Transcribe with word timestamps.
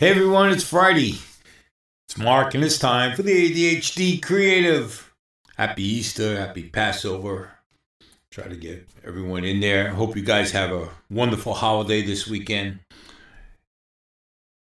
Hey 0.00 0.08
everyone, 0.08 0.50
it's 0.50 0.64
Friday. 0.64 1.18
It's 2.08 2.16
Mark, 2.16 2.54
and 2.54 2.64
it's 2.64 2.78
time 2.78 3.14
for 3.14 3.22
the 3.22 3.76
ADHD 3.78 4.22
Creative. 4.22 5.12
Happy 5.58 5.82
Easter, 5.82 6.38
happy 6.40 6.62
Passover. 6.62 7.50
Try 8.30 8.48
to 8.48 8.56
get 8.56 8.88
everyone 9.04 9.44
in 9.44 9.60
there. 9.60 9.90
Hope 9.90 10.16
you 10.16 10.22
guys 10.22 10.52
have 10.52 10.72
a 10.72 10.88
wonderful 11.10 11.52
holiday 11.52 12.00
this 12.00 12.26
weekend. 12.26 12.80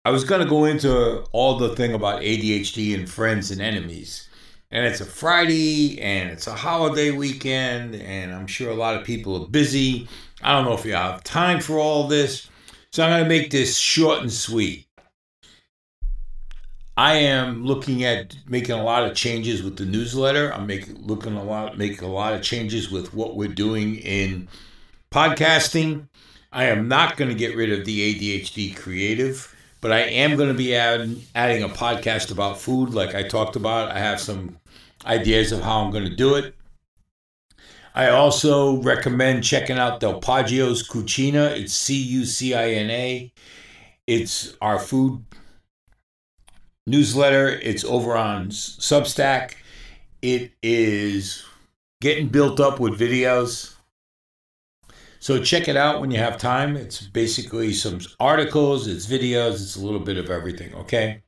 I 0.05 0.13
was 0.13 0.23
going 0.23 0.41
to 0.41 0.49
go 0.49 0.67
into 0.67 1.25
all 1.33 1.59
the 1.59 1.75
thing 1.75 1.95
about 1.95 2.23
ADHD 2.23 2.95
and 2.97 3.11
friends 3.11 3.51
and 3.51 3.61
enemies. 3.61 4.29
And 4.71 4.87
it's 4.87 5.01
a 5.01 5.05
Friday 5.05 6.01
and 6.01 6.31
it's 6.31 6.47
a 6.47 6.55
holiday 6.55 7.11
weekend, 7.11 7.97
and 7.97 8.33
I'm 8.33 8.47
sure 8.47 8.71
a 8.71 8.75
lot 8.75 8.95
of 8.95 9.03
people 9.03 9.43
are 9.43 9.49
busy. 9.49 10.07
I 10.45 10.53
don't 10.53 10.65
know 10.65 10.75
if 10.75 10.87
you 10.87 10.95
have 10.95 11.25
time 11.25 11.61
for 11.61 11.81
all 11.81 12.07
this. 12.07 12.49
So 12.93 13.03
I'm 13.03 13.11
going 13.11 13.25
to 13.25 13.29
make 13.29 13.51
this 13.51 13.77
short 13.77 14.21
and 14.21 14.33
sweet. 14.33 14.87
I 16.97 17.15
am 17.15 17.65
looking 17.65 18.05
at 18.05 18.37
making 18.49 18.77
a 18.77 18.85
lot 18.85 19.05
of 19.05 19.17
changes 19.17 19.63
with 19.63 19.77
the 19.77 19.85
newsletter. 19.85 20.53
I'm 20.55 20.67
making 20.67 21.05
looking 21.05 21.35
a 21.37 21.43
lot 21.43 21.77
make 21.77 22.03
a 22.03 22.07
lot 22.07 22.35
of 22.35 22.43
changes 22.43 22.91
with 22.91 23.13
what 23.13 23.37
we're 23.37 23.49
doing 23.49 23.97
in 23.97 24.49
podcasting. 25.11 26.09
I 26.53 26.67
am 26.67 26.87
not 26.87 27.17
going 27.17 27.31
to 27.31 27.37
get 27.37 27.57
rid 27.57 27.73
of 27.73 27.85
the 27.85 28.15
ADHD 28.15 28.77
creative, 28.77 29.53
but 29.81 29.91
I 29.91 30.01
am 30.03 30.37
going 30.37 30.51
to 30.51 30.55
be 30.55 30.77
add, 30.77 31.17
adding 31.35 31.65
a 31.65 31.69
podcast 31.69 32.31
about 32.31 32.61
food 32.61 32.91
like 32.95 33.17
I 33.17 33.25
talked 33.25 33.57
about. 33.57 33.91
I 33.91 33.99
have 33.99 34.21
some 34.21 34.59
ideas 35.05 35.51
of 35.51 35.63
how 35.63 35.81
I'm 35.81 35.91
going 35.91 36.09
to 36.09 36.15
do 36.15 36.37
it. 36.37 36.55
I 37.97 38.11
also 38.11 38.81
recommend 38.83 39.43
checking 39.43 39.79
out 39.79 39.99
Del 39.99 40.21
Paggio's 40.21 40.89
Cucina. 40.89 41.59
It's 41.59 41.73
C 41.73 42.01
U 42.01 42.25
C 42.25 42.55
I 42.55 42.71
N 42.71 42.91
A. 42.91 43.33
It's 44.07 44.57
our 44.61 44.79
food 44.79 45.25
newsletter. 46.87 47.49
It's 47.49 47.85
over 47.85 48.17
on 48.17 48.49
Substack. 48.49 49.55
It 50.23 50.53
is 50.63 51.45
getting 52.01 52.29
built 52.29 52.61
up 52.61 52.81
with 52.81 52.99
videos. 52.99 53.75
So 55.19 55.43
check 55.43 55.69
it 55.69 55.77
out 55.77 56.01
when 56.01 56.11
you 56.11 56.19
have 56.19 56.37
time. 56.37 56.77
It's 56.77 57.01
basically 57.01 57.73
some 57.73 58.01
articles, 58.21 58.87
it's 58.87 59.07
videos, 59.07 59.55
it's 59.55 59.77
a 59.77 59.81
little 59.81 60.01
bit 60.01 60.19
of 60.19 60.29
everything, 60.29 60.75
okay? 60.75 61.23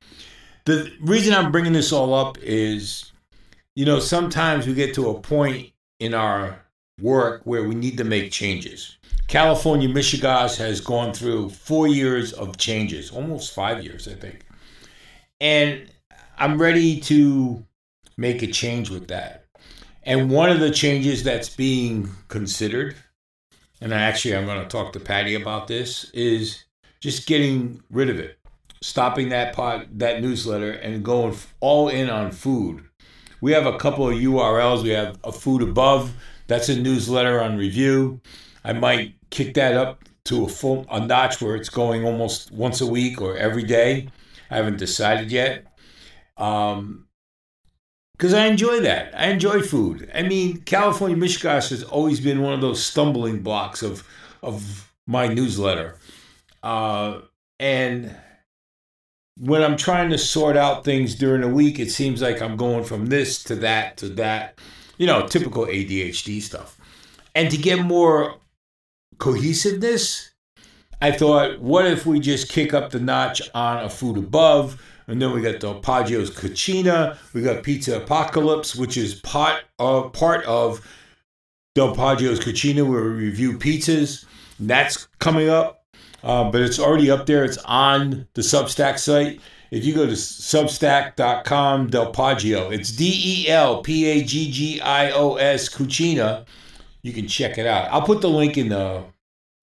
The 0.67 0.93
reason 1.01 1.33
I'm 1.33 1.51
bringing 1.51 1.73
this 1.73 1.93
all 1.93 2.13
up 2.13 2.37
is, 2.43 3.13
you 3.75 3.87
know, 3.87 3.99
sometimes 3.99 4.67
we 4.67 4.75
get 4.75 4.95
to 4.97 5.09
a 5.09 5.21
point 5.21 5.73
in 5.99 6.13
our 6.13 6.61
work 7.01 7.41
where 7.45 7.67
we 7.67 7.75
need 7.75 7.97
to 7.97 8.05
make 8.05 8.31
changes. 8.33 8.99
California, 9.29 9.89
Michigas 9.89 10.59
has 10.59 10.81
gone 10.83 11.15
through 11.15 11.49
four 11.49 11.89
years 11.89 12.35
of 12.35 12.59
changes, 12.59 13.11
almost 13.11 13.55
five 13.55 13.83
years, 13.83 14.07
I 14.07 14.15
think 14.15 14.46
and 15.41 15.91
I'm 16.39 16.61
ready 16.61 17.01
to 17.01 17.65
make 18.17 18.43
a 18.43 18.47
change 18.47 18.91
with 18.91 19.09
that. 19.09 19.45
And 20.03 20.31
one 20.31 20.51
of 20.51 20.61
the 20.61 20.71
changes 20.71 21.25
that's 21.25 21.49
being 21.49 22.11
considered, 22.29 22.95
and 23.81 23.93
actually 23.93 24.37
I'm 24.37 24.47
going 24.47 24.63
to 24.63 24.69
talk 24.69 24.93
to 24.93 25.01
Patti 25.01 25.35
about 25.35 25.67
this, 25.67 26.11
is 26.11 26.65
just 27.01 27.27
getting 27.27 27.83
rid 27.91 28.09
of 28.09 28.19
it, 28.19 28.39
stopping 28.81 29.31
that 29.31 29.55
pod, 29.55 29.89
that 29.99 30.23
newsletter, 30.23 30.73
and 30.73 31.05
going 31.05 31.37
all 31.61 31.89
in 31.89 32.09
on 32.09 32.31
food. 32.31 32.85
We 33.41 33.53
have 33.53 33.67
a 33.67 33.79
couple 33.79 34.09
of 34.09 34.15
URLs. 34.15 34.83
We 34.83 34.91
have 34.91 35.19
a 35.25 35.33
food 35.33 35.63
above. 35.63 36.15
That's 36.47 36.69
a 36.69 36.81
newsletter 36.81 37.43
on 37.43 37.57
review. 37.57 38.21
I 38.65 38.73
might 38.73 39.15
kick 39.31 39.55
that 39.55 39.75
up 39.75 40.05
to 40.25 40.45
a 40.45 40.49
full 40.49 40.87
a 40.91 41.01
notch 41.01 41.41
where 41.41 41.57
it's 41.57 41.69
going 41.69 42.05
almost 42.05 42.51
once 42.53 42.81
a 42.81 42.87
week 42.87 43.21
or 43.21 43.37
every 43.37 43.63
day 43.63 44.09
I 44.51 44.57
haven't 44.57 44.79
decided 44.79 45.31
yet. 45.31 45.67
Um, 46.37 47.07
because 48.17 48.33
I 48.33 48.47
enjoy 48.47 48.81
that. 48.81 49.13
I 49.19 49.29
enjoy 49.29 49.61
food. 49.61 50.11
I 50.15 50.23
mean, 50.23 50.63
California 50.63 51.17
Mishkash 51.17 51.69
has 51.71 51.83
always 51.83 52.19
been 52.19 52.41
one 52.41 52.55
of 52.55 52.61
those 52.61 52.83
stumbling 52.85 53.43
blocks 53.43 53.83
of 53.83 54.07
of 54.43 54.93
my 55.07 55.29
newsletter. 55.29 55.97
Uh, 56.63 57.21
and 57.59 58.15
when 59.39 59.63
I'm 59.63 59.77
trying 59.77 60.11
to 60.11 60.19
sort 60.19 60.57
out 60.57 60.85
things 60.85 61.15
during 61.15 61.43
the 61.43 61.49
week, 61.49 61.79
it 61.79 61.91
seems 61.91 62.23
like 62.23 62.41
I'm 62.41 62.57
going 62.57 62.85
from 62.85 63.07
this 63.07 63.43
to 63.45 63.55
that 63.57 63.99
to 63.99 64.09
that, 64.11 64.59
you 64.97 65.07
know, 65.07 65.27
typical 65.27 65.67
ADHD 65.67 66.41
stuff. 66.41 66.79
And 67.35 67.51
to 67.51 67.59
get 67.59 67.81
more 67.83 68.37
cohesiveness, 69.19 70.31
I 71.01 71.13
thought, 71.13 71.61
what 71.61 71.87
if 71.87 72.07
we 72.07 72.21
just 72.21 72.49
kick 72.51 72.73
up 72.73 72.91
the 72.91 73.01
notch 73.01 73.43
on 73.55 73.85
a 73.85 73.91
food 73.91 74.17
above? 74.17 74.83
And 75.09 75.21
then 75.23 75.33
we 75.33 75.41
got 75.41 75.61
the 75.61 75.75
Paggio's 75.75 76.31
Cucina. 76.31 77.17
We 77.33 77.43
got 77.43 77.63
Pizza 77.63 78.01
Apocalypse, 78.01 78.75
which 78.75 78.97
is 78.97 79.15
part 79.17 79.63
of 79.79 80.13
part 80.13 80.45
of 80.47 80.81
Del 81.75 81.95
Paggio's 81.95 82.41
Cucina, 82.41 82.89
where 82.89 83.05
we 83.05 83.11
review 83.11 83.59
pizzas. 83.59 84.25
And 84.59 84.69
that's 84.69 85.07
coming 85.19 85.49
up, 85.49 85.85
uh, 86.25 86.51
but 86.51 86.63
it's 86.63 86.81
already 86.81 87.11
up 87.11 87.27
there. 87.27 87.45
It's 87.45 87.59
on 87.59 88.27
the 88.35 88.43
Substack 88.43 88.99
site. 88.99 89.41
If 89.71 89.85
you 89.85 89.95
go 89.95 90.07
to 90.07 90.13
substack.com, 90.13 91.91
Del 91.91 92.13
Poggio, 92.13 92.73
it's 92.73 92.91
D 92.91 93.45
E 93.45 93.49
L 93.49 93.83
P 93.83 94.07
A 94.07 94.25
G 94.25 94.51
G 94.51 94.81
I 94.81 95.11
O 95.11 95.37
S 95.37 95.69
Cucina. 95.69 96.47
You 97.03 97.13
can 97.13 97.29
check 97.29 97.59
it 97.59 97.67
out. 97.67 97.91
I'll 97.93 98.03
put 98.03 98.21
the 98.21 98.31
link 98.31 98.57
in 98.57 98.71
the 98.71 99.05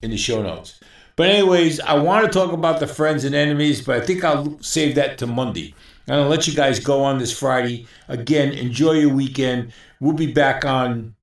in 0.02 0.12
the 0.12 0.18
show 0.18 0.42
notes. 0.42 0.80
But 1.16 1.30
anyways, 1.30 1.80
I 1.80 1.94
want 1.96 2.26
to 2.26 2.32
talk 2.32 2.54
about 2.54 2.80
the 2.80 2.88
friends 2.88 3.24
and 3.24 3.36
enemies, 3.36 3.82
but 3.82 4.02
I 4.02 4.06
think 4.06 4.24
I'll 4.24 4.60
save 4.62 4.96
that 4.96 5.18
to 5.20 5.28
Monday. 5.28 5.76
I'm 6.08 6.16
gonna 6.16 6.30
let 6.30 6.48
you 6.48 6.54
guys 6.54 6.80
go 6.80 7.04
on 7.04 7.18
this 7.18 7.38
Friday. 7.38 7.88
Again, 8.08 8.52
enjoy 8.52 8.94
your 8.94 9.14
weekend. 9.14 9.72
We'll 10.00 10.14
be 10.14 10.32
back 10.32 10.66
on 10.66 11.16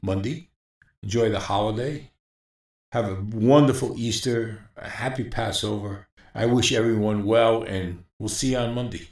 Monday. 0.00 0.48
Enjoy 1.02 1.28
the 1.30 1.40
holiday. 1.40 2.10
Have 2.92 3.06
a 3.06 3.22
wonderful 3.36 3.98
Easter, 3.98 4.70
a 4.76 4.88
happy 4.88 5.24
Passover. 5.24 6.08
I 6.34 6.46
wish 6.46 6.72
everyone 6.72 7.24
well, 7.24 7.62
and 7.62 8.04
we'll 8.18 8.28
see 8.28 8.52
you 8.52 8.58
on 8.58 8.74
Monday. 8.74 9.08